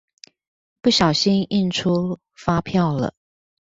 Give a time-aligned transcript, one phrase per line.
[0.81, 3.13] 不小心印出發票了